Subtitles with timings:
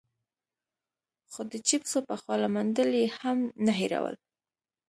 [1.31, 4.15] خو د چېپسو په خوله منډل يې هم نه هېرول.